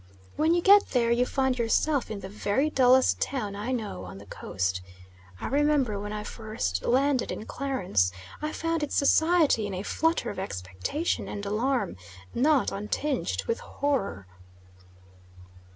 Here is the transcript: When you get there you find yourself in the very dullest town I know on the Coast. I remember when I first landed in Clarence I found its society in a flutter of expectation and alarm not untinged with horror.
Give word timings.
When 0.35 0.55
you 0.55 0.63
get 0.63 0.87
there 0.93 1.11
you 1.11 1.27
find 1.27 1.59
yourself 1.59 2.09
in 2.09 2.21
the 2.21 2.27
very 2.27 2.71
dullest 2.71 3.21
town 3.21 3.55
I 3.55 3.71
know 3.71 4.03
on 4.05 4.17
the 4.17 4.25
Coast. 4.25 4.81
I 5.39 5.45
remember 5.45 5.99
when 5.99 6.11
I 6.11 6.23
first 6.23 6.83
landed 6.83 7.31
in 7.31 7.45
Clarence 7.45 8.11
I 8.41 8.51
found 8.51 8.81
its 8.81 8.95
society 8.95 9.67
in 9.67 9.75
a 9.75 9.83
flutter 9.83 10.31
of 10.31 10.39
expectation 10.39 11.27
and 11.27 11.45
alarm 11.45 11.97
not 12.33 12.71
untinged 12.71 13.45
with 13.45 13.59
horror. 13.59 14.25